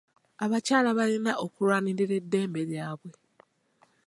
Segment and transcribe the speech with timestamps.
[0.43, 3.11] Abakyala balina okulwanirira eddembe lyabwe.